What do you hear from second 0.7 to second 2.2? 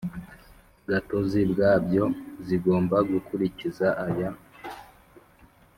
Gatozi bwabyo